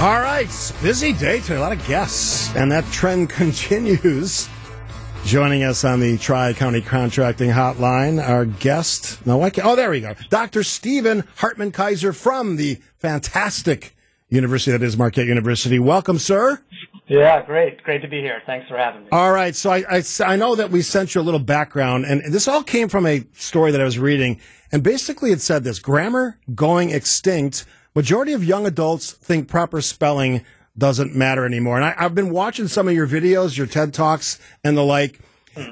All 0.00 0.18
right, 0.18 0.48
busy 0.82 1.12
day 1.12 1.40
today, 1.40 1.56
a 1.56 1.60
lot 1.60 1.72
of 1.72 1.86
guests, 1.86 2.56
and 2.56 2.72
that 2.72 2.86
trend 2.86 3.28
continues. 3.28 4.48
Joining 5.26 5.62
us 5.62 5.84
on 5.84 6.00
the 6.00 6.16
Tri 6.16 6.54
County 6.54 6.80
Contracting 6.80 7.50
Hotline, 7.50 8.26
our 8.26 8.46
guest. 8.46 9.26
No, 9.26 9.42
I 9.42 9.50
can't. 9.50 9.66
Oh, 9.66 9.76
there 9.76 9.90
we 9.90 10.00
go. 10.00 10.14
Dr. 10.30 10.62
Stephen 10.62 11.24
Hartman 11.36 11.70
Keiser 11.70 12.16
from 12.16 12.56
the 12.56 12.76
fantastic 12.96 13.94
university 14.30 14.70
that 14.70 14.82
is 14.82 14.96
Marquette 14.96 15.26
University. 15.26 15.78
Welcome, 15.78 16.18
sir. 16.18 16.62
Yeah, 17.06 17.44
great. 17.44 17.82
Great 17.82 18.00
to 18.00 18.08
be 18.08 18.22
here. 18.22 18.40
Thanks 18.46 18.68
for 18.68 18.78
having 18.78 19.02
me. 19.02 19.08
All 19.12 19.32
right. 19.32 19.54
So 19.54 19.70
I, 19.70 19.84
I, 19.98 20.02
I 20.24 20.36
know 20.36 20.54
that 20.54 20.70
we 20.70 20.80
sent 20.80 21.14
you 21.14 21.20
a 21.20 21.22
little 21.22 21.40
background, 21.40 22.06
and 22.06 22.32
this 22.32 22.48
all 22.48 22.62
came 22.62 22.88
from 22.88 23.04
a 23.04 23.26
story 23.34 23.70
that 23.72 23.82
I 23.82 23.84
was 23.84 23.98
reading. 23.98 24.40
And 24.72 24.82
basically, 24.82 25.30
it 25.30 25.42
said 25.42 25.62
this 25.62 25.78
grammar 25.78 26.38
going 26.54 26.88
extinct 26.88 27.66
majority 27.94 28.32
of 28.32 28.44
young 28.44 28.66
adults 28.66 29.12
think 29.12 29.48
proper 29.48 29.80
spelling 29.80 30.44
doesn't 30.76 31.14
matter 31.14 31.44
anymore. 31.44 31.76
And 31.76 31.84
I, 31.84 32.02
have 32.02 32.14
been 32.14 32.30
watching 32.30 32.68
some 32.68 32.88
of 32.88 32.94
your 32.94 33.06
videos, 33.06 33.56
your 33.56 33.66
TED 33.66 33.92
Talks, 33.92 34.38
and 34.64 34.76
the 34.76 34.84
like, 34.84 35.20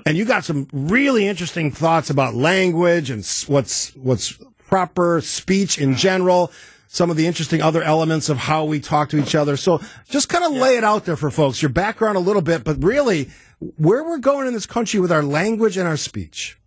and 0.04 0.16
you 0.16 0.24
got 0.24 0.44
some 0.44 0.68
really 0.72 1.26
interesting 1.26 1.70
thoughts 1.70 2.10
about 2.10 2.34
language 2.34 3.10
and 3.10 3.24
what's 3.46 3.94
what's 3.96 4.38
proper 4.66 5.20
speech 5.20 5.78
in 5.78 5.94
general. 5.94 6.52
Some 6.88 7.10
of 7.10 7.16
the 7.16 7.26
interesting 7.26 7.60
other 7.60 7.82
elements 7.82 8.28
of 8.28 8.38
how 8.38 8.64
we 8.64 8.80
talk 8.80 9.10
to 9.10 9.18
each 9.18 9.34
other. 9.34 9.56
So 9.56 9.80
just 10.08 10.28
kind 10.28 10.44
of 10.44 10.52
lay 10.52 10.76
it 10.76 10.84
out 10.84 11.04
there 11.04 11.16
for 11.16 11.30
folks, 11.30 11.60
your 11.60 11.68
background 11.68 12.16
a 12.16 12.20
little 12.20 12.42
bit, 12.42 12.64
but 12.64 12.82
really 12.82 13.30
where 13.76 14.02
we're 14.02 14.18
going 14.18 14.46
in 14.46 14.54
this 14.54 14.66
country 14.66 14.98
with 14.98 15.12
our 15.12 15.22
language 15.22 15.76
and 15.76 15.86
our 15.86 15.96
speech. 15.96 16.58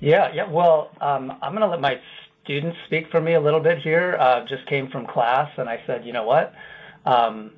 Yeah, 0.00 0.32
yeah. 0.34 0.48
Well, 0.48 0.90
um, 1.00 1.30
I'm 1.42 1.52
going 1.52 1.62
to 1.62 1.68
let 1.68 1.80
my 1.80 2.00
students 2.50 2.76
speak 2.86 3.08
for 3.12 3.20
me 3.20 3.34
a 3.34 3.40
little 3.40 3.60
bit 3.60 3.78
here. 3.78 4.16
Uh, 4.18 4.44
just 4.44 4.66
came 4.66 4.90
from 4.90 5.06
class, 5.06 5.48
and 5.56 5.68
I 5.68 5.80
said, 5.86 6.04
you 6.04 6.12
know 6.12 6.24
what? 6.24 6.52
Um, 7.06 7.52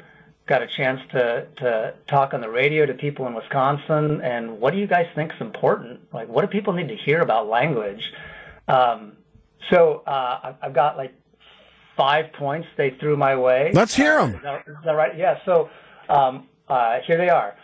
got 0.47 0.61
a 0.61 0.67
chance 0.67 1.01
to 1.13 1.47
to 1.57 1.95
talk 2.07 2.35
on 2.35 2.43
the 2.43 2.51
radio 2.51 2.85
to 2.85 2.93
people 2.93 3.27
in 3.27 3.35
Wisconsin, 3.35 4.21
and 4.21 4.61
what 4.61 4.75
do 4.75 4.79
you 4.79 4.87
guys 4.87 5.07
think 5.15 5.33
is 5.33 5.41
important? 5.41 6.01
Like, 6.13 6.29
what 6.29 6.43
do 6.43 6.49
people 6.49 6.75
need 6.75 6.89
to 6.89 6.97
hear 6.97 7.21
about 7.21 7.49
language? 7.49 8.13
Um, 8.69 9.17
so 9.71 10.03
uh, 10.07 10.53
I've 10.61 10.75
got 10.75 10.99
like 10.99 11.15
five 11.97 12.31
points 12.35 12.69
they 12.77 12.91
threw 13.01 13.17
my 13.17 13.35
way. 13.35 13.71
Let's 13.73 13.95
hear 13.95 14.19
them. 14.19 14.35
Uh, 14.35 14.37
is, 14.37 14.43
that, 14.43 14.65
is, 14.67 14.77
that, 14.85 14.93
right? 14.93 15.17
Yeah. 15.17 15.39
So 15.47 15.71
um, 16.11 16.49
uh, 16.69 16.99
here 17.07 17.17
they 17.17 17.31
are. 17.31 17.57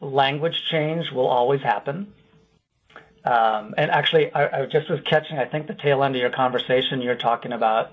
Language 0.00 0.62
change 0.70 1.10
will 1.12 1.28
always 1.28 1.60
happen. 1.60 2.14
Um, 3.24 3.74
and 3.76 3.90
actually, 3.90 4.32
I, 4.32 4.62
I, 4.62 4.66
just 4.66 4.88
was 4.88 5.00
catching, 5.04 5.38
I 5.38 5.44
think, 5.44 5.66
the 5.66 5.74
tail 5.74 6.02
end 6.02 6.16
of 6.16 6.20
your 6.20 6.30
conversation. 6.30 7.02
You're 7.02 7.16
talking 7.16 7.52
about 7.52 7.92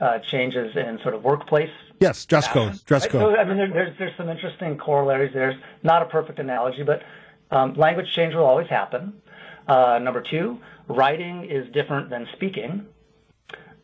uh, 0.00 0.18
changes 0.18 0.76
in 0.76 0.98
sort 1.02 1.14
of 1.14 1.24
workplace. 1.24 1.70
Yes, 2.00 2.26
dress 2.26 2.46
code. 2.48 2.78
Dress 2.84 3.02
right? 3.04 3.10
code. 3.10 3.34
So, 3.34 3.40
I 3.40 3.44
mean, 3.44 3.56
there, 3.56 3.70
there's 3.70 3.98
there's 3.98 4.16
some 4.16 4.28
interesting 4.28 4.76
corollaries. 4.76 5.32
There's 5.32 5.56
not 5.82 6.02
a 6.02 6.06
perfect 6.06 6.38
analogy, 6.38 6.82
but 6.82 7.02
um, 7.50 7.74
language 7.74 8.12
change 8.14 8.34
will 8.34 8.44
always 8.44 8.68
happen. 8.68 9.20
Uh, 9.66 9.98
number 10.02 10.20
two, 10.20 10.58
writing 10.88 11.44
is 11.44 11.70
different 11.72 12.10
than 12.10 12.26
speaking. 12.34 12.86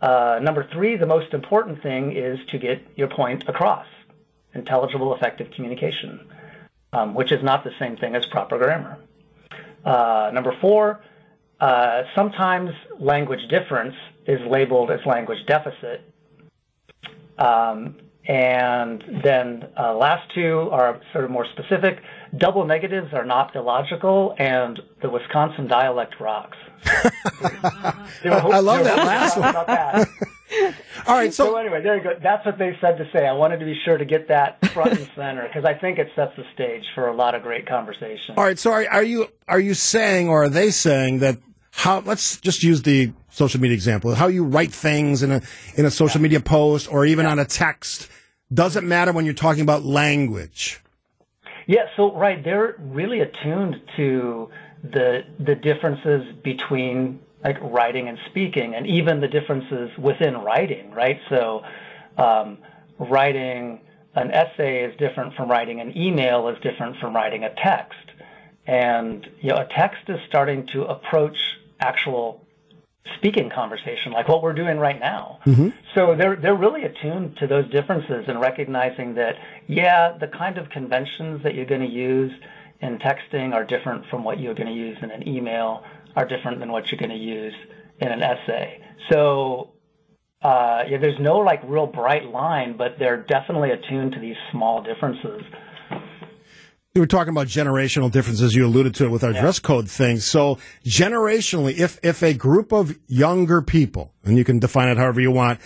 Uh, 0.00 0.38
number 0.42 0.68
three, 0.70 0.96
the 0.96 1.06
most 1.06 1.32
important 1.32 1.82
thing 1.82 2.12
is 2.12 2.38
to 2.50 2.58
get 2.58 2.82
your 2.96 3.08
point 3.08 3.44
across. 3.48 3.86
Intelligible, 4.55 5.14
effective 5.14 5.50
communication, 5.52 6.20
um, 6.92 7.14
which 7.14 7.32
is 7.32 7.42
not 7.42 7.64
the 7.64 7.72
same 7.78 7.96
thing 7.96 8.14
as 8.14 8.27
proper 8.27 8.58
grammar. 8.58 8.98
Uh, 9.84 10.30
number 10.32 10.56
four, 10.60 11.00
uh, 11.60 12.02
sometimes 12.14 12.70
language 12.98 13.40
difference 13.48 13.94
is 14.27 14.40
labeled 14.48 14.90
as 14.90 15.00
language 15.06 15.38
deficit. 15.46 16.02
Um, 17.38 17.96
and 18.27 19.05
then 19.22 19.68
uh, 19.78 19.94
last 19.94 20.32
two 20.34 20.68
are 20.72 21.00
sort 21.12 21.24
of 21.24 21.30
more 21.30 21.46
specific. 21.52 22.02
Double 22.38 22.64
negatives 22.64 23.12
are 23.12 23.24
not 23.24 23.55
illogical, 23.55 24.34
and 24.39 24.80
the 25.02 25.11
Wisconsin 25.11 25.67
dialect 25.67 26.18
rocks. 26.20 26.56
I 26.86 28.61
love 28.61 28.84
that 28.84 28.96
last 28.96 29.36
one. 29.36 30.24
All 31.06 31.14
right, 31.16 31.32
so, 31.32 31.46
so, 31.46 31.56
anyway, 31.56 31.82
there 31.82 31.96
you 31.96 32.02
go. 32.02 32.14
That's 32.22 32.44
what 32.44 32.58
they 32.58 32.76
said 32.80 32.96
to 32.98 33.08
say. 33.12 33.26
I 33.26 33.32
wanted 33.32 33.58
to 33.58 33.64
be 33.64 33.78
sure 33.84 33.98
to 33.98 34.04
get 34.04 34.28
that 34.28 34.64
front 34.68 34.92
and 34.92 35.08
center 35.16 35.46
because 35.46 35.64
I 35.64 35.74
think 35.74 35.98
it 35.98 36.08
sets 36.14 36.32
the 36.36 36.44
stage 36.54 36.84
for 36.94 37.08
a 37.08 37.14
lot 37.14 37.34
of 37.34 37.42
great 37.42 37.66
conversation. 37.66 38.34
All 38.36 38.44
right, 38.44 38.58
so 38.58 38.72
are, 38.72 38.86
are 38.88 39.02
you 39.02 39.28
are 39.48 39.60
you 39.60 39.74
saying 39.74 40.28
or 40.28 40.44
are 40.44 40.48
they 40.48 40.70
saying 40.70 41.18
that 41.20 41.38
how? 41.70 42.00
Let's 42.00 42.40
just 42.40 42.62
use 42.62 42.82
the 42.82 43.12
social 43.30 43.60
media 43.60 43.74
example. 43.74 44.14
How 44.14 44.28
you 44.28 44.44
write 44.44 44.72
things 44.72 45.22
in 45.22 45.30
a 45.30 45.42
in 45.76 45.84
a 45.84 45.90
social 45.90 46.20
yeah. 46.20 46.22
media 46.22 46.40
post 46.40 46.90
or 46.90 47.04
even 47.04 47.26
yeah. 47.26 47.32
on 47.32 47.38
a 47.38 47.44
text 47.44 48.08
doesn't 48.52 48.86
matter 48.86 49.12
when 49.12 49.24
you're 49.24 49.34
talking 49.34 49.62
about 49.62 49.84
language. 49.84 50.80
Yeah, 51.66 51.86
so 51.96 52.14
right, 52.14 52.42
they're 52.44 52.76
really 52.78 53.20
attuned 53.20 53.80
to 53.96 54.50
the 54.82 55.22
the 55.38 55.54
differences 55.54 56.34
between 56.42 57.20
like 57.44 57.58
writing 57.60 58.08
and 58.08 58.18
speaking, 58.30 58.74
and 58.74 58.86
even 58.86 59.20
the 59.20 59.28
differences 59.28 59.90
within 59.98 60.38
writing, 60.38 60.90
right? 60.90 61.20
So, 61.28 61.62
um, 62.16 62.58
writing 62.98 63.80
an 64.14 64.30
essay 64.30 64.84
is 64.84 64.96
different 64.98 65.34
from 65.34 65.50
writing 65.50 65.80
an 65.80 65.96
email, 65.96 66.48
is 66.48 66.56
different 66.62 66.96
from 67.00 67.14
writing 67.14 67.44
a 67.44 67.54
text, 67.62 67.98
and 68.66 69.27
you 69.40 69.50
know, 69.50 69.56
a 69.56 69.68
text 69.77 70.08
is 70.08 70.18
starting 70.27 70.66
to 70.72 70.84
approach 70.84 71.36
actual 71.80 72.44
speaking 73.16 73.50
conversation, 73.54 74.12
like 74.12 74.28
what 74.28 74.42
we're 74.42 74.54
doing 74.54 74.78
right 74.78 74.98
now. 74.98 75.38
Mm-hmm. 75.44 75.68
So 75.94 76.14
they're 76.16 76.36
they're 76.36 76.56
really 76.56 76.84
attuned 76.84 77.36
to 77.38 77.46
those 77.46 77.70
differences 77.70 78.24
and 78.28 78.40
recognizing 78.40 79.14
that, 79.16 79.34
yeah, 79.66 80.16
the 80.18 80.28
kind 80.28 80.56
of 80.56 80.70
conventions 80.70 81.42
that 81.42 81.54
you're 81.54 81.66
going 81.66 81.83
to 81.83 81.86
use 81.86 82.33
in 82.80 82.98
texting 82.98 83.52
are 83.52 83.64
different 83.64 84.04
from 84.10 84.24
what 84.24 84.40
you're 84.40 84.54
going 84.54 84.68
to 84.68 84.74
use 84.74 84.96
in 85.02 85.10
an 85.10 85.27
email 85.28 85.83
are 86.17 86.27
different 86.27 86.61
than 86.61 86.70
what 86.70 86.91
you're 86.91 86.98
going 86.98 87.11
to 87.11 87.17
use 87.17 87.55
in 88.01 88.08
an 88.08 88.23
essay. 88.23 88.80
So 89.11 89.75
uh, 90.45 90.85
yeah, 90.89 90.98
there's 90.98 91.19
no 91.19 91.39
like 91.39 91.63
real 91.64 91.86
bright 91.86 92.27
line, 92.27 92.77
but 92.77 92.97
they're 92.98 93.23
definitely 93.23 93.70
attuned 93.70 94.13
to 94.13 94.20
these 94.20 94.36
small 94.52 94.83
differences. 94.83 95.42
You 96.95 97.01
were 97.01 97.07
talking 97.07 97.30
about 97.30 97.48
generational 97.48 98.11
differences. 98.11 98.55
You 98.55 98.67
alluded 98.67 98.95
to 98.97 99.07
it 99.07 99.08
with 99.08 99.25
our 99.25 99.33
yeah. 99.33 99.41
dress 99.41 99.58
code 99.58 99.91
thing. 99.91 100.19
So 100.19 100.58
generationally, 100.85 101.77
if 101.79 101.98
if 102.02 102.23
a 102.23 102.35
group 102.35 102.73
of 102.73 102.96
younger 103.08 103.63
people, 103.63 104.13
and 104.23 104.36
you 104.36 104.45
can 104.45 104.58
define 104.58 104.89
it 104.91 104.98
however 104.98 105.20
you 105.20 105.31
want, 105.31 105.61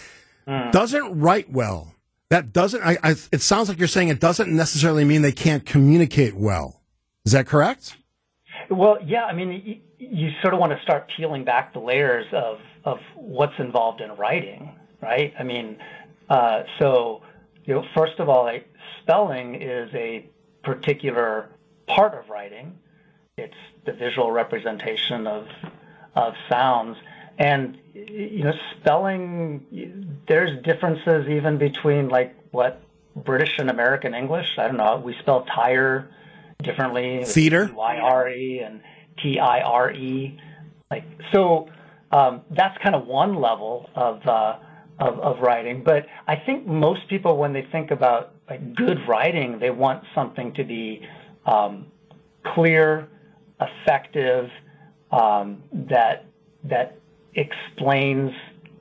mm. 0.46 0.70
doesn't 0.70 1.20
write 1.20 1.50
well, 1.50 1.92
that 2.30 2.52
doesn't. 2.52 2.80
I, 2.82 2.96
I, 3.02 3.10
it 3.32 3.42
sounds 3.42 3.68
like 3.68 3.78
you're 3.78 3.88
saying 3.88 4.08
it 4.08 4.20
doesn't 4.20 4.54
necessarily 4.54 5.04
mean 5.04 5.22
they 5.22 5.32
can't 5.32 5.66
communicate 5.66 6.34
well. 6.34 6.80
Is 7.26 7.32
that 7.32 7.46
correct? 7.46 7.96
Well, 8.70 8.98
yeah. 9.04 9.24
I 9.24 9.32
mean, 9.32 9.80
you 9.98 10.30
sort 10.42 10.54
of 10.54 10.60
want 10.60 10.72
to 10.72 10.82
start 10.82 11.10
peeling 11.16 11.44
back 11.44 11.72
the 11.72 11.80
layers 11.80 12.26
of 12.32 12.58
of 12.84 12.98
what's 13.16 13.58
involved 13.58 14.00
in 14.00 14.12
writing, 14.12 14.72
right? 15.02 15.34
I 15.38 15.42
mean, 15.42 15.78
uh, 16.28 16.62
so 16.78 17.22
you 17.64 17.74
know, 17.74 17.84
first 17.94 18.18
of 18.18 18.28
all, 18.28 18.44
like, 18.44 18.66
spelling 19.02 19.60
is 19.60 19.90
a 19.94 20.26
particular 20.62 21.50
part 21.86 22.14
of 22.14 22.30
writing. 22.30 22.78
It's 23.36 23.54
the 23.84 23.92
visual 23.92 24.30
representation 24.30 25.26
of 25.26 25.46
of 26.14 26.34
sounds, 26.48 26.96
and 27.38 27.78
you 27.94 28.44
know, 28.44 28.54
spelling. 28.80 30.18
There's 30.26 30.62
differences 30.62 31.28
even 31.28 31.58
between 31.58 32.08
like 32.08 32.34
what 32.50 32.80
British 33.16 33.58
and 33.58 33.70
American 33.70 34.14
English. 34.14 34.58
I 34.58 34.66
don't 34.66 34.76
know. 34.76 34.96
We 34.98 35.14
spell 35.20 35.42
tire 35.44 36.08
differently. 36.62 37.24
Theater. 37.24 37.70
Y 37.74 37.96
R 37.98 38.28
E 38.28 38.60
and 38.60 38.80
T 39.22 39.38
I 39.38 39.60
R 39.60 39.92
E. 39.92 40.38
Like 40.90 41.04
so, 41.32 41.68
um, 42.12 42.42
that's 42.50 42.76
kind 42.82 42.94
of 42.94 43.06
one 43.06 43.40
level 43.40 43.90
of, 43.94 44.26
uh, 44.26 44.58
of 44.98 45.18
of 45.20 45.40
writing. 45.40 45.82
But 45.84 46.06
I 46.26 46.36
think 46.36 46.66
most 46.66 47.08
people, 47.08 47.36
when 47.36 47.52
they 47.52 47.66
think 47.70 47.90
about 47.90 48.34
like 48.48 48.74
good 48.74 48.98
writing, 49.08 49.58
they 49.60 49.70
want 49.70 50.02
something 50.14 50.52
to 50.54 50.64
be 50.64 51.06
um, 51.46 51.86
clear, 52.54 53.08
effective, 53.60 54.48
um, 55.12 55.62
that 55.72 56.24
that 56.64 56.98
explains 57.34 58.32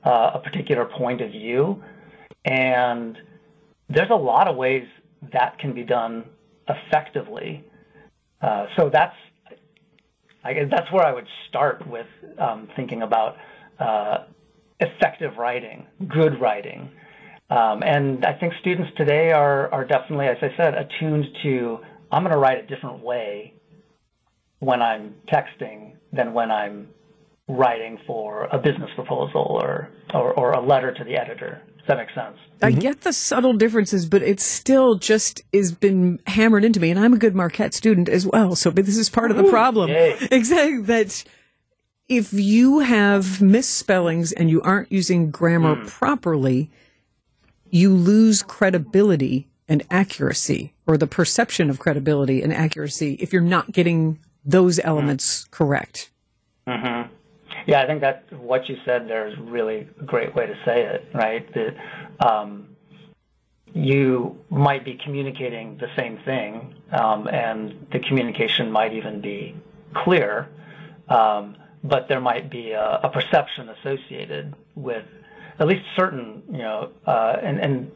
uh, 0.04 0.32
a 0.34 0.40
particular 0.40 0.86
point 0.86 1.20
of 1.20 1.30
view. 1.30 1.82
And 2.44 3.16
there's 3.88 4.10
a 4.10 4.16
lot 4.16 4.48
of 4.48 4.56
ways 4.56 4.86
that 5.32 5.58
can 5.58 5.74
be 5.74 5.82
done 5.82 6.24
effectively. 6.68 7.64
Uh, 8.40 8.66
so 8.76 8.90
that's 8.92 9.14
I 10.44 10.52
guess 10.52 10.66
that's 10.70 10.90
where 10.92 11.04
I 11.04 11.12
would 11.12 11.26
start 11.48 11.86
with 11.86 12.06
um, 12.38 12.68
thinking 12.76 13.02
about 13.02 13.36
uh, 13.78 14.24
effective 14.80 15.36
writing, 15.36 15.86
good 16.08 16.40
writing. 16.40 16.90
Um, 17.50 17.82
and 17.82 18.24
I 18.24 18.38
think 18.38 18.52
students 18.60 18.90
today 18.96 19.32
are, 19.32 19.72
are 19.72 19.84
definitely, 19.84 20.26
as 20.26 20.36
I 20.42 20.54
said, 20.56 20.74
attuned 20.74 21.26
to 21.42 21.78
I'm 22.10 22.22
going 22.22 22.32
to 22.32 22.38
write 22.38 22.58
a 22.58 22.66
different 22.66 23.00
way 23.00 23.54
when 24.60 24.80
I'm 24.80 25.14
texting 25.32 25.92
than 26.12 26.32
when 26.32 26.50
I'm 26.50 26.88
writing 27.48 27.98
for 28.06 28.44
a 28.52 28.58
business 28.58 28.90
proposal 28.94 29.58
or, 29.62 29.88
or, 30.14 30.38
or 30.38 30.52
a 30.52 30.60
letter 30.60 30.92
to 30.92 31.04
the 31.04 31.16
editor. 31.16 31.62
Does 31.78 31.86
that 31.88 31.96
make 31.96 32.14
sense? 32.14 32.36
I 32.60 32.70
mm-hmm. 32.70 32.80
get 32.80 33.00
the 33.00 33.12
subtle 33.12 33.54
differences, 33.54 34.04
but 34.06 34.22
it 34.22 34.40
still 34.40 34.96
just 34.96 35.42
has 35.54 35.72
been 35.72 36.20
hammered 36.26 36.64
into 36.64 36.80
me. 36.80 36.90
And 36.90 37.00
I'm 37.00 37.14
a 37.14 37.18
good 37.18 37.34
Marquette 37.34 37.72
student 37.72 38.08
as 38.08 38.26
well. 38.26 38.54
So, 38.54 38.70
but 38.70 38.84
this 38.84 38.98
is 38.98 39.08
part 39.08 39.30
of 39.30 39.38
the 39.38 39.44
problem. 39.44 39.90
yay. 39.90 40.16
Exactly. 40.30 40.82
That 40.82 41.24
if 42.08 42.32
you 42.32 42.80
have 42.80 43.40
misspellings 43.40 44.32
and 44.32 44.50
you 44.50 44.60
aren't 44.62 44.92
using 44.92 45.30
grammar 45.30 45.76
mm. 45.76 45.86
properly, 45.86 46.70
you 47.70 47.94
lose 47.94 48.42
credibility 48.42 49.48
and 49.68 49.82
accuracy 49.90 50.74
or 50.86 50.96
the 50.96 51.06
perception 51.06 51.70
of 51.70 51.78
credibility 51.78 52.42
and 52.42 52.52
accuracy 52.52 53.14
if 53.20 53.32
you're 53.32 53.42
not 53.42 53.72
getting 53.72 54.18
those 54.44 54.78
mm-hmm. 54.78 54.88
elements 54.88 55.44
correct. 55.50 56.10
Mm-hmm. 56.66 57.12
Yeah, 57.68 57.82
I 57.82 57.86
think 57.86 58.00
that 58.00 58.24
what 58.32 58.66
you 58.70 58.78
said 58.86 59.08
there 59.08 59.28
is 59.28 59.36
really 59.38 59.86
a 60.00 60.04
great 60.04 60.34
way 60.34 60.46
to 60.46 60.54
say 60.64 60.84
it, 60.84 61.04
right? 61.12 61.46
That 61.52 62.26
um, 62.26 62.68
you 63.74 64.38
might 64.48 64.86
be 64.86 64.98
communicating 65.04 65.76
the 65.76 65.88
same 65.94 66.18
thing, 66.24 66.74
um, 66.92 67.28
and 67.28 67.86
the 67.92 67.98
communication 67.98 68.72
might 68.72 68.94
even 68.94 69.20
be 69.20 69.54
clear, 69.94 70.48
um, 71.10 71.58
but 71.84 72.08
there 72.08 72.22
might 72.22 72.48
be 72.50 72.70
a, 72.70 73.00
a 73.02 73.10
perception 73.10 73.68
associated 73.68 74.54
with 74.74 75.04
at 75.58 75.66
least 75.66 75.84
certain, 75.94 76.42
you 76.50 76.58
know, 76.58 76.90
uh, 77.06 77.36
and, 77.42 77.60
and 77.60 77.92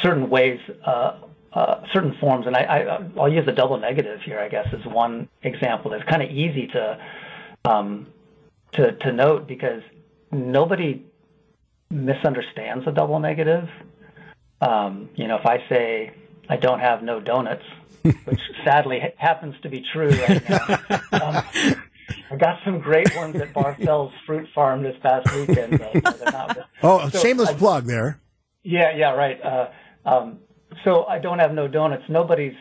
certain 0.00 0.30
ways, 0.30 0.58
uh, 0.86 1.18
uh, 1.52 1.82
certain 1.92 2.16
forms. 2.18 2.46
And 2.46 2.56
I, 2.56 2.62
I, 2.62 3.10
I'll 3.20 3.30
use 3.30 3.46
a 3.46 3.52
double 3.52 3.76
negative 3.76 4.22
here, 4.22 4.40
I 4.40 4.48
guess, 4.48 4.68
as 4.72 4.90
one 4.90 5.28
example. 5.42 5.90
That's 5.90 6.08
kind 6.08 6.22
of 6.22 6.30
easy 6.30 6.66
to 6.68 6.98
um, 7.66 8.06
to, 8.72 8.92
to 8.92 9.12
note 9.12 9.46
because 9.46 9.82
nobody 10.30 11.04
misunderstands 11.90 12.86
a 12.86 12.92
double 12.92 13.18
negative. 13.20 13.68
Um, 14.60 15.10
you 15.14 15.26
know, 15.28 15.36
if 15.36 15.46
I 15.46 15.58
say 15.68 16.12
I 16.48 16.56
don't 16.56 16.80
have 16.80 17.02
no 17.02 17.20
donuts, 17.20 17.64
which 18.02 18.40
sadly 18.64 19.00
happens 19.16 19.54
to 19.62 19.68
be 19.68 19.84
true 19.92 20.08
right 20.10 20.48
now. 20.48 20.78
Um, 21.12 21.44
I 22.30 22.36
got 22.36 22.58
some 22.64 22.80
great 22.80 23.14
ones 23.16 23.36
at 23.36 23.52
Barthel's 23.52 24.12
Fruit 24.26 24.48
Farm 24.54 24.82
this 24.82 24.96
past 25.02 25.30
weekend. 25.34 25.78
But, 25.78 25.94
you 25.94 26.00
know, 26.00 26.10
they're 26.12 26.32
not, 26.32 26.58
Oh, 26.82 27.08
So, 27.10 27.18
shameless 27.18 27.50
I- 27.50 27.54
plug 27.54 27.84
there. 27.86 28.20
yeah, 28.62 28.96
yeah, 28.96 29.12
right. 29.12 29.40
Uh, 29.42 29.68
um, 30.04 30.38
so 30.84 31.04
I 31.04 31.18
don't 31.18 31.38
have 31.38 31.52
no 31.52 31.68
donuts. 31.68 32.04
Nobody's. 32.08 32.54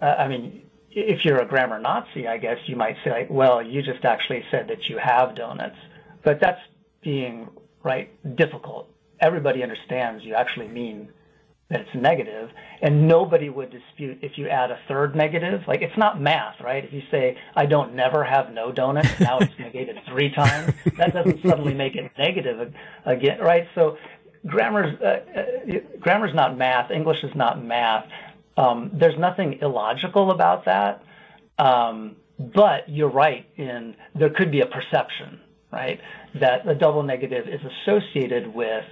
Uh, 0.00 0.04
I 0.04 0.28
mean, 0.28 0.62
if 0.96 1.26
you're 1.26 1.40
a 1.40 1.46
grammar 1.46 1.78
Nazi, 1.78 2.26
I 2.26 2.38
guess 2.38 2.56
you 2.66 2.74
might 2.74 2.96
say, 3.04 3.26
well, 3.28 3.62
you 3.62 3.82
just 3.82 4.04
actually 4.04 4.42
said 4.50 4.66
that 4.68 4.88
you 4.88 4.98
have 4.98 5.34
donuts, 5.34 5.76
but 6.24 6.38
that's 6.40 6.60
being 7.02 7.48
right 7.82 8.08
difficult. 8.36 8.88
Everybody 9.20 9.62
understands 9.62 10.24
you 10.24 10.34
actually 10.34 10.68
mean 10.68 11.10
that 11.68 11.80
it's 11.80 11.94
negative, 11.94 12.48
and 12.80 13.06
nobody 13.06 13.50
would 13.50 13.70
dispute 13.70 14.20
if 14.22 14.38
you 14.38 14.48
add 14.48 14.70
a 14.70 14.78
third 14.88 15.14
negative. 15.14 15.60
Like 15.68 15.82
it's 15.82 15.96
not 15.98 16.18
math, 16.18 16.60
right? 16.60 16.82
If 16.82 16.92
you 16.94 17.02
say 17.10 17.36
I 17.54 17.66
don't 17.66 17.94
never 17.94 18.24
have 18.24 18.52
no 18.52 18.72
donuts, 18.72 19.20
now 19.20 19.38
it's 19.38 19.52
negated 19.58 19.98
three 20.08 20.30
times. 20.30 20.72
That 20.96 21.12
doesn't 21.12 21.42
suddenly 21.42 21.74
make 21.74 21.94
it 21.94 22.10
negative 22.16 22.72
again, 23.04 23.40
right? 23.40 23.68
So 23.74 23.98
grammar's 24.46 24.98
uh, 25.00 25.40
uh, 25.40 25.78
grammar's 26.00 26.34
not 26.34 26.56
math. 26.56 26.90
English 26.90 27.22
is 27.22 27.34
not 27.34 27.62
math. 27.62 28.06
Um, 28.56 28.90
there's 28.92 29.18
nothing 29.18 29.58
illogical 29.60 30.30
about 30.30 30.64
that. 30.64 31.02
Um, 31.58 32.16
but 32.38 32.88
you're 32.88 33.10
right 33.10 33.46
in 33.56 33.96
there 34.14 34.30
could 34.30 34.50
be 34.50 34.60
a 34.60 34.66
perception, 34.66 35.40
right, 35.72 36.00
that 36.40 36.68
a 36.68 36.74
double 36.74 37.02
negative 37.02 37.48
is 37.48 37.60
associated 37.64 38.54
with 38.54 38.84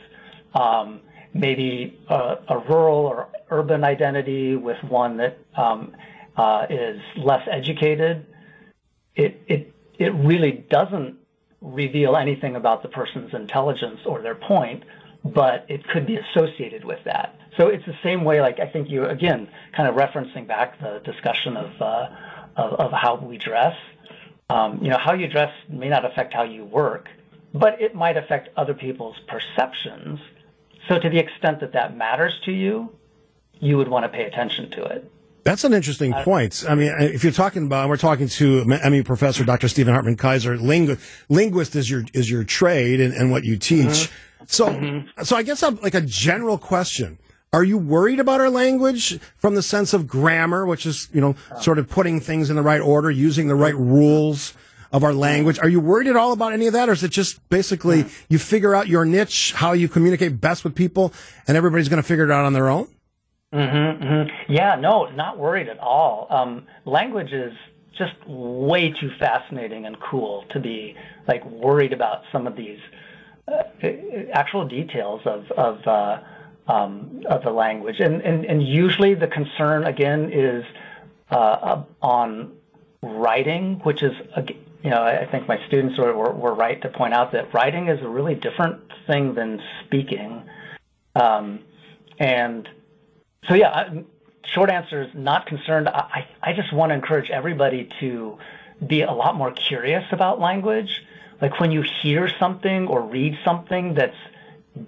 um, 0.55 1.01
maybe 1.35 1.99
a, 2.09 2.59
rural 2.69 3.07
or 3.07 3.29
urban 3.51 3.85
identity 3.85 4.57
with 4.57 4.83
one 4.85 5.19
that 5.19 5.39
uh, 5.57 6.67
is 6.71 7.01
less 7.17 7.47
educated. 7.51 8.25
It, 9.15 9.43
it, 9.47 9.75
it 9.99 10.15
really 10.15 10.65
doesn't 10.71 11.17
reveal 11.61 12.17
anything 12.17 12.57
about 12.57 12.83
the 12.83 12.89
person's 12.89 13.35
intelligence 13.35 14.01
or 14.07 14.23
their 14.23 14.35
point, 14.35 14.85
but 15.25 15.65
it 15.69 15.87
could 15.89 16.07
be 16.07 16.17
associated 16.17 16.85
with 16.85 17.03
that. 17.05 17.37
So 17.57 17.69
it's 17.69 17.85
the 17.87 17.97
same 18.03 18.25
way, 18.25 18.41
like 18.41 18.61
I 18.61 18.67
think 18.67 18.91
you, 18.91 19.07
again, 19.07 19.49
kind 19.75 19.89
of 19.89 19.95
referencing 19.95 20.47
back 20.47 20.79
the 20.81 21.01
discussion 21.05 21.57
of, 21.57 21.71
uh, 21.81 22.09
of, 22.57 22.73
of, 22.75 22.93
how 22.93 23.17
we 23.17 23.39
dress. 23.39 23.77
Um, 24.51 24.81
you 24.83 24.91
know, 24.91 24.99
how 24.99 25.15
you 25.15 25.27
dress 25.29 25.53
may 25.69 25.89
not 25.89 26.05
affect 26.05 26.35
how 26.35 26.43
you 26.43 26.65
work, 26.65 27.09
but 27.55 27.81
it 27.81 27.95
might 27.95 28.17
affect 28.17 28.51
other 28.57 28.75
people's 28.75 29.17
perceptions. 29.27 30.21
So 30.89 30.99
to 30.99 31.09
the 31.09 31.19
extent 31.19 31.61
that 31.61 31.73
that 31.73 31.97
matters 31.97 32.39
to 32.45 32.53
you, 32.53 32.91
you 33.61 33.79
would 33.79 33.89
want 33.89 34.05
to 34.05 34.11
pay 34.11 34.25
attention 34.25 34.71
to 34.73 34.85
it. 34.85 35.11
That's 35.45 35.65
an 35.65 35.75
interesting 35.75 36.13
point. 36.13 36.65
I 36.67 36.75
mean, 36.75 36.93
if 36.99 37.23
you're 37.23 37.33
talking 37.33 37.67
about, 37.67 37.91
we're 37.91 37.99
talking 37.99 38.29
to 38.29 38.65
MU 38.65 39.03
professor 39.05 39.45
Dr. 39.45 39.69
Stephen 39.69 39.93
Hartman 39.93 40.17
Keiser. 40.17 40.59
Lingu- 40.59 40.99
linguist 41.29 41.77
is 41.77 41.91
your 41.91 42.03
is 42.15 42.31
your 42.31 42.45
trade 42.45 42.99
and, 42.99 43.13
and 43.13 43.31
what 43.31 43.45
you 43.45 43.59
teach. 43.59 43.87
Mm-hmm. 43.87 44.15
So, 44.47 44.69
mm-hmm. 44.69 45.23
so 45.23 45.37
I 45.37 45.43
guess 45.43 45.63
I'm 45.63 45.77
like 45.81 45.95
a 45.95 46.01
general 46.01 46.59
question. 46.59 47.19
Are 47.53 47.63
you 47.63 47.79
worried 47.79 48.19
about 48.19 48.41
our 48.41 48.51
language 48.51 49.21
from 49.37 49.55
the 49.55 49.63
sense 49.63 49.95
of 49.95 50.09
grammar, 50.09 50.67
which 50.67 50.87
is, 50.87 51.09
you 51.13 51.21
know, 51.21 51.37
sort 51.61 51.79
of 51.79 51.89
putting 51.89 52.19
things 52.19 52.51
in 52.51 52.57
the 52.57 52.63
right 52.63 52.81
order, 52.81 53.13
using 53.13 53.47
the 53.47 53.55
right 53.55 53.77
rules 53.77 54.55
of 54.91 55.05
our 55.05 55.13
language? 55.13 55.61
Are 55.61 55.69
you 55.69 55.79
worried 55.79 56.09
at 56.09 56.17
all 56.17 56.33
about 56.33 56.53
any 56.53 56.67
of 56.67 56.73
that? 56.73 56.89
Or 56.89 56.93
is 56.93 57.05
it 57.05 57.13
just 57.13 57.49
basically 57.51 58.07
you 58.29 58.41
figure 58.41 58.75
out 58.75 58.89
your 58.89 59.05
niche, 59.05 59.53
how 59.55 59.73
you 59.73 59.89
communicate 59.89 60.41
best 60.41 60.65
with 60.65 60.75
people, 60.75 61.13
and 61.47 61.57
everybody's 61.57 61.89
going 61.89 62.03
to 62.03 62.07
figure 62.07 62.25
it 62.25 62.31
out 62.33 62.45
on 62.45 62.55
their 62.55 62.69
own? 62.69 62.89
Mm-hmm, 63.53 64.05
mm-hmm. 64.05 64.53
Yeah, 64.53 64.75
no, 64.75 65.07
not 65.11 65.39
worried 65.39 65.69
at 65.69 65.79
all. 65.79 66.27
Um, 66.31 66.67
language 66.85 67.33
is 67.33 67.53
just 67.97 68.15
way 68.27 68.91
too 68.91 69.11
fascinating 69.21 69.87
and 69.87 69.97
cool 70.01 70.45
to 70.51 70.59
be 70.59 70.97
like 71.29 71.45
worried 71.45 71.93
about 71.93 72.23
some 72.33 72.49
of 72.49 72.57
these 72.57 72.81
actual 74.33 74.67
details 74.67 75.21
of, 75.25 75.51
of, 75.53 75.87
uh, 75.87 76.19
um, 76.73 77.23
of 77.29 77.43
the 77.43 77.51
language. 77.51 78.01
And, 78.01 78.23
and, 78.23 78.45
and 78.45 78.67
usually 78.67 79.15
the 79.15 79.27
concern, 79.27 79.85
again, 79.85 80.31
is 80.33 80.65
uh, 81.31 81.83
on 82.01 82.53
writing, 83.03 83.81
which 83.85 84.03
is, 84.03 84.13
you 84.83 84.91
know, 84.91 85.03
I 85.03 85.27
think 85.31 85.49
my 85.49 85.59
students 85.67 85.99
were, 85.99 86.15
were, 86.17 86.33
were, 86.33 86.55
right 86.55 86.81
to 86.83 86.89
point 86.89 87.15
out 87.15 87.33
that 87.33 87.53
writing 87.53 87.89
is 87.89 88.01
a 88.03 88.09
really 88.09 88.35
different 88.35 88.81
thing 89.07 89.35
than 89.35 89.61
speaking. 89.85 90.43
Um, 91.15 91.61
and 92.19 92.69
so, 93.49 93.55
yeah, 93.55 93.93
short 94.55 94.71
answer 94.71 95.03
is 95.03 95.11
not 95.15 95.47
concerned. 95.47 95.89
I, 95.89 96.27
I 96.43 96.53
just 96.53 96.73
want 96.73 96.91
to 96.91 96.95
encourage 96.95 97.31
everybody 97.31 97.89
to 98.01 98.39
be 98.87 99.03
a 99.03 99.13
lot 99.13 99.37
more 99.37 99.53
curious 99.53 100.05
about 100.13 100.41
language. 100.41 101.03
Like 101.41 101.61
when 101.61 101.71
you 101.71 101.83
hear 102.03 102.29
something 102.39 102.87
or 102.87 103.03
read 103.03 103.39
something 103.45 103.95
that's 103.95 104.17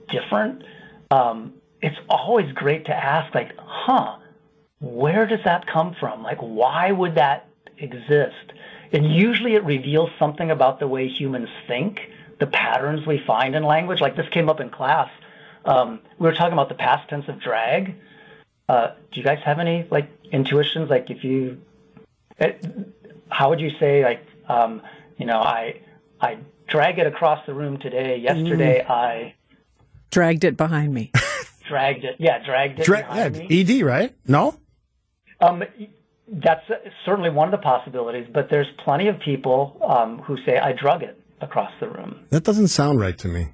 different, 0.08 0.62
um, 1.10 1.54
it's 1.82 1.98
always 2.08 2.50
great 2.52 2.86
to 2.86 2.94
ask, 2.94 3.34
like, 3.34 3.52
huh, 3.58 4.16
where 4.80 5.26
does 5.26 5.40
that 5.44 5.66
come 5.66 5.94
from? 5.98 6.22
Like, 6.22 6.38
why 6.38 6.90
would 6.90 7.14
that 7.16 7.48
exist? 7.78 8.52
And 8.92 9.12
usually 9.12 9.54
it 9.54 9.64
reveals 9.64 10.10
something 10.18 10.50
about 10.50 10.78
the 10.80 10.88
way 10.88 11.08
humans 11.08 11.48
think, 11.66 12.00
the 12.38 12.46
patterns 12.46 13.06
we 13.06 13.18
find 13.18 13.54
in 13.54 13.64
language. 13.64 14.00
Like 14.00 14.16
this 14.16 14.28
came 14.30 14.48
up 14.48 14.60
in 14.60 14.70
class. 14.70 15.10
Um, 15.64 16.00
we 16.18 16.26
were 16.26 16.34
talking 16.34 16.52
about 16.52 16.68
the 16.68 16.74
past 16.74 17.08
tense 17.08 17.28
of 17.28 17.40
drag. 17.40 17.94
Uh, 18.68 18.92
do 19.12 19.20
you 19.20 19.24
guys 19.24 19.38
have 19.44 19.58
any 19.58 19.86
like 19.90 20.08
intuitions? 20.30 20.90
Like 20.90 21.10
if 21.10 21.24
you, 21.24 21.60
it, 22.38 22.64
how 23.28 23.50
would 23.50 23.60
you 23.60 23.70
say 23.78 24.04
like, 24.04 24.24
um, 24.48 24.82
you 25.16 25.26
know, 25.26 25.40
I, 25.40 25.80
I 26.20 26.38
drag 26.68 26.98
it 26.98 27.06
across 27.06 27.44
the 27.46 27.54
room 27.54 27.78
today. 27.78 28.18
Yesterday 28.18 28.84
mm. 28.86 28.90
I 28.90 29.34
dragged 30.10 30.44
it 30.44 30.56
behind 30.56 30.92
me. 30.92 31.12
dragged 31.68 32.04
it. 32.04 32.16
Yeah, 32.18 32.44
dragged 32.44 32.80
it 32.80 32.86
Dra- 32.86 32.98
behind 32.98 33.36
yeah, 33.36 33.42
me. 33.42 33.80
ED, 33.80 33.84
right? 33.84 34.14
No. 34.26 34.58
Um, 35.40 35.62
that's 36.28 36.64
certainly 37.04 37.30
one 37.30 37.48
of 37.48 37.52
the 37.52 37.62
possibilities, 37.62 38.26
but 38.32 38.48
there's 38.50 38.66
plenty 38.84 39.08
of 39.08 39.18
people 39.20 39.80
um, 39.86 40.18
who 40.18 40.36
say 40.44 40.58
I 40.58 40.72
drug 40.72 41.02
it 41.02 41.20
across 41.40 41.70
the 41.80 41.88
room. 41.88 42.26
That 42.30 42.44
doesn't 42.44 42.68
sound 42.68 43.00
right 43.00 43.16
to 43.18 43.28
me. 43.28 43.52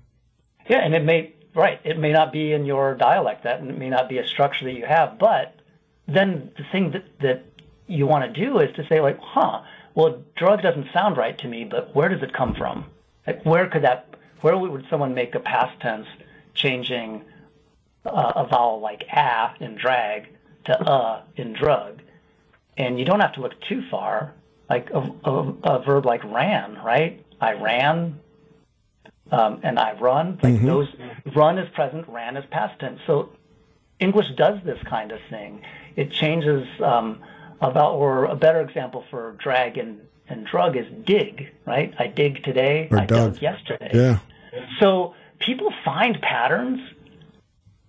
Yeah, 0.69 0.79
and 0.79 0.95
it 0.95 1.05
may 1.05 1.35
right. 1.55 1.81
It 1.85 1.99
may 1.99 2.13
not 2.13 2.33
be 2.33 2.53
in 2.53 2.65
your 2.65 2.95
dialect. 2.95 3.45
That 3.45 3.65
may 3.65 3.91
not 3.91 4.09
be 4.09 4.19
a 4.19 4.27
structure 4.27 4.65
that 4.67 4.73
you 4.73 4.87
have. 4.87 5.19
But 5.19 5.57
then 6.07 6.53
the 6.57 6.65
thing 6.71 6.93
that 6.93 7.05
that 7.21 7.45
you 7.89 8.07
want 8.07 8.33
to 8.33 8.41
do 8.41 8.59
is 8.61 8.75
to 8.77 8.87
say 8.89 9.01
like, 9.01 9.19
huh? 9.21 9.63
Well, 9.95 10.23
drug 10.37 10.63
doesn't 10.63 10.89
sound 10.93 11.17
right 11.17 11.37
to 11.39 11.49
me, 11.49 11.65
but 11.65 11.95
where 11.95 12.09
does 12.09 12.23
it 12.23 12.33
come 12.33 12.55
from? 12.55 12.87
Like, 13.27 13.45
where 13.45 13.69
could 13.69 13.83
that? 13.83 14.15
Where 14.41 14.57
would 14.57 14.87
someone 14.91 15.15
make 15.15 15.35
a 15.35 15.41
past 15.41 15.81
tense 15.81 16.07
changing 16.55 17.25
uh, 18.05 18.33
a 18.35 18.47
vowel 18.47 18.81
like 18.81 19.05
a 19.13 19.55
in 19.61 19.77
drag 19.77 20.29
to 20.65 20.81
uh 20.81 21.23
in 21.37 21.53
drug? 21.53 22.01
And 22.77 22.99
you 22.99 23.05
don't 23.05 23.21
have 23.21 23.35
to 23.35 23.41
look 23.41 23.61
too 23.69 23.83
far. 23.91 24.35
Like 24.71 24.91
a, 24.91 25.01
a, 25.25 25.55
a 25.65 25.83
verb 25.85 26.07
like 26.07 26.25
ran, 26.25 26.77
right? 26.83 27.25
I 27.41 27.53
ran, 27.53 28.19
um, 29.31 29.61
and 29.63 29.79
I 29.79 29.93
run. 29.99 30.39
Like 30.43 30.63
those, 30.63 30.89
run 31.35 31.59
is 31.59 31.69
present, 31.75 32.09
ran 32.09 32.37
is 32.37 32.45
past 32.51 32.79
tense. 32.81 33.01
So 33.07 33.31
English 33.99 34.29
does 34.37 34.59
this 34.65 34.79
kind 34.89 35.13
of 35.13 35.21
thing. 35.29 35.61
It 35.97 36.11
changes 36.11 36.67
um, 36.83 37.21
about, 37.63 37.95
or 37.95 38.25
a 38.27 38.37
better 38.37 38.61
example 38.61 39.05
for 39.11 39.37
drag 39.43 39.79
and, 39.79 40.01
and 40.29 40.47
drug 40.47 40.77
is 40.77 40.87
dig, 41.07 41.53
right? 41.67 41.95
I 41.99 42.07
dig 42.09 42.43
today, 42.45 42.89
Or 42.91 42.99
I 42.99 43.07
dug. 43.07 43.35
dug 43.35 43.43
yesterday. 43.43 43.91
Yeah. 43.95 44.19
So 44.81 45.15
people 45.39 45.73
find 45.85 46.21
patterns 46.21 46.81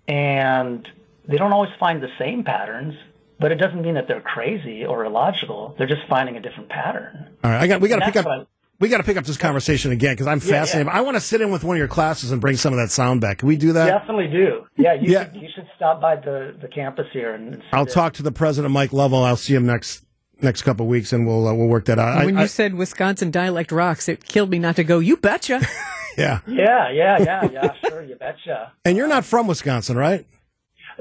and 0.07 0.87
they 1.27 1.37
don't 1.37 1.53
always 1.53 1.71
find 1.79 2.01
the 2.01 2.09
same 2.19 2.43
patterns, 2.43 2.93
but 3.39 3.51
it 3.51 3.55
doesn't 3.55 3.81
mean 3.81 3.95
that 3.95 4.07
they're 4.07 4.21
crazy 4.21 4.85
or 4.85 5.05
illogical. 5.05 5.75
They're 5.77 5.87
just 5.87 6.01
finding 6.09 6.35
a 6.37 6.41
different 6.41 6.69
pattern. 6.69 7.35
All 7.43 7.51
right, 7.51 7.61
I 7.61 7.67
got. 7.67 7.81
We 7.81 7.89
got 7.89 7.99
to 7.99 8.05
pick 8.05 8.15
up. 8.17 8.25
what 8.25 8.47
We 8.79 8.89
got 8.89 8.97
to 8.97 9.03
pick 9.03 9.17
up 9.17 9.23
this 9.23 9.37
conversation 9.37 9.91
again 9.91 10.13
because 10.13 10.27
I'm 10.27 10.39
fascinated. 10.39 10.87
yeah. 10.91 10.97
I 10.97 11.01
want 11.01 11.15
to 11.15 11.21
sit 11.21 11.39
in 11.41 11.51
with 11.51 11.63
one 11.63 11.75
of 11.75 11.79
your 11.79 11.87
classes 11.87 12.31
and 12.31 12.41
bring 12.41 12.57
some 12.57 12.73
of 12.73 12.79
that 12.79 12.89
sound 12.91 13.21
back. 13.21 13.37
Can 13.37 13.47
we 13.47 13.55
do 13.55 13.71
that? 13.73 13.85
Definitely 13.85 14.27
do. 14.27 14.65
Yeah, 14.75 14.93
you, 14.95 15.11
Yeah. 15.13 15.25
Should, 15.31 15.35
you 15.41 15.47
should 15.55 15.67
stop 15.75 16.01
by 16.01 16.15
the, 16.17 16.55
the 16.61 16.67
campus 16.67 17.05
here 17.13 17.33
and. 17.33 17.61
I'll 17.71 17.85
there. 17.85 17.93
talk 17.93 18.13
to 18.13 18.23
the 18.23 18.31
president, 18.31 18.73
Mike 18.73 18.91
Lovell. 18.91 19.23
I'll 19.23 19.35
see 19.37 19.53
him 19.55 19.65
next 19.65 20.03
next 20.41 20.63
couple 20.63 20.85
of 20.85 20.89
weeks, 20.89 21.13
and 21.13 21.25
we'll 21.25 21.47
uh, 21.47 21.53
we'll 21.53 21.67
work 21.67 21.85
that 21.85 21.99
out. 21.99 22.25
When 22.25 22.35
I- 22.37 22.41
you 22.41 22.47
said 22.47 22.73
Wisconsin 22.73 23.31
dialect 23.31 23.71
rocks, 23.71 24.09
it 24.09 24.25
killed 24.25 24.49
me 24.49 24.59
not 24.59 24.75
to 24.75 24.83
go. 24.83 24.99
You 24.99 25.15
betcha. 25.17 25.61
yeah, 26.17 26.39
Yeah, 26.47 26.89
yeah, 26.91 27.19
yeah, 27.21 27.49
yeah. 27.53 27.73
Sure, 27.87 28.03
you 28.03 28.15
betcha. 28.15 28.73
and 28.83 28.97
you're 28.97 29.07
not 29.07 29.23
from 29.23 29.47
Wisconsin, 29.47 29.95
right? 29.95 30.25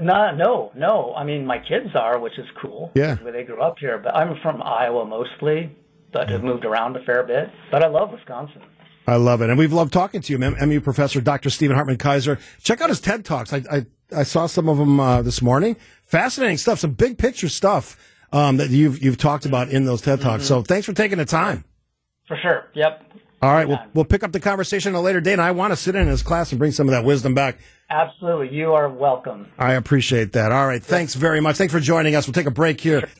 No, 0.00 0.35
no, 0.35 0.73
no. 0.76 1.14
I 1.14 1.25
mean, 1.25 1.45
my 1.45 1.59
kids 1.59 1.95
are, 1.95 2.19
which 2.19 2.38
is 2.38 2.47
cool. 2.61 2.93
Yeah. 2.95 3.17
Where 3.17 3.33
they 3.33 3.43
grew 3.43 3.61
up 3.61 3.79
here, 3.79 3.99
but 3.99 4.14
I'm 4.17 4.37
from 4.43 4.62
Iowa 4.62 5.05
mostly, 5.05 5.75
but 6.12 6.28
have 6.28 6.42
moved 6.42 6.64
around 6.64 6.97
a 6.97 7.04
fair 7.04 7.23
bit. 7.23 7.50
But 7.71 7.83
I 7.83 7.88
love 7.88 8.12
Wisconsin. 8.12 8.62
I 9.07 9.16
love 9.16 9.42
it, 9.42 9.50
and 9.50 9.59
we've 9.59 9.73
loved 9.73 9.92
talking 9.92 10.21
to 10.21 10.33
you, 10.33 10.38
MU 10.38 10.81
professor 10.81 11.21
Dr. 11.21 11.50
Stephen 11.50 11.75
Hartman 11.75 11.99
Keiser. 11.99 12.38
Check 12.62 12.81
out 12.81 12.88
his 12.88 13.00
TED 13.00 13.25
talks. 13.25 13.52
I 13.52 13.62
I, 13.71 13.87
I 14.16 14.23
saw 14.23 14.47
some 14.47 14.69
of 14.69 14.78
them 14.78 15.00
uh, 15.00 15.23
this 15.23 15.42
morning. 15.42 15.76
Fascinating 16.04 16.59
stuff, 16.59 16.78
some 16.78 16.92
big 16.92 17.19
picture 17.19 17.49
stuff 17.49 17.99
um, 18.33 18.59
that 18.59 18.71
you've 18.71 19.02
you've 19.02 19.19
talked 19.19 19.45
about 19.45 19.71
in 19.71 19.85
those 19.85 20.02
TED 20.02 20.21
talks. 20.21 20.45
So 20.45 20.62
thanks 20.62 20.87
for 20.87 20.92
taking 20.92 21.19
the 21.19 21.25
time. 21.25 21.64
For 22.28 22.37
sure. 22.40 22.69
Yep. 22.75 23.12
All 23.42 23.52
right, 23.52 23.66
we'll, 23.66 23.81
we'll 23.92 24.04
pick 24.04 24.23
up 24.23 24.31
the 24.31 24.38
conversation 24.38 24.95
at 24.95 24.99
a 24.99 25.00
later 25.00 25.21
date. 25.21 25.33
And 25.33 25.42
I 25.42 25.50
want 25.50 25.73
to 25.73 25.76
sit 25.76 25.97
in 25.97 26.07
his 26.07 26.23
class 26.23 26.52
and 26.52 26.61
bring 26.61 26.71
some 26.71 26.87
of 26.87 26.92
that 26.92 27.04
wisdom 27.04 27.35
back. 27.35 27.59
Absolutely. 27.90 28.57
You 28.57 28.73
are 28.73 28.88
welcome. 28.88 29.49
I 29.59 29.73
appreciate 29.73 30.33
that. 30.35 30.52
All 30.52 30.66
right, 30.66 30.83
thanks 30.83 31.14
very 31.14 31.40
much. 31.40 31.57
Thanks 31.57 31.73
for 31.73 31.81
joining 31.81 32.14
us. 32.14 32.28
We'll 32.28 32.35
take 32.35 32.47
a 32.47 32.52
break 32.52 32.81
here. 32.81 33.11